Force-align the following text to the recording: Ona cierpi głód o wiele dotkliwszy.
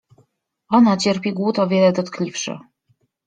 Ona 0.69 0.97
cierpi 0.97 1.33
głód 1.33 1.59
o 1.59 1.67
wiele 1.67 1.91
dotkliwszy. 1.91 2.59